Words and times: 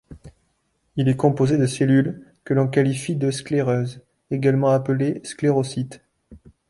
Il 0.95 1.09
est 1.09 1.15
composé 1.15 1.59
de 1.59 1.67
cellules 1.67 2.25
que 2.43 2.55
l'on 2.55 2.67
qualifie 2.67 3.15
de 3.15 3.29
scléreuses, 3.29 4.01
également 4.31 4.69
appelées 4.69 5.21
sclérocytes. 5.23 6.01